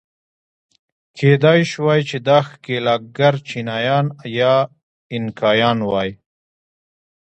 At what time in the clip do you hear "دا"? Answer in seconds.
2.27-2.39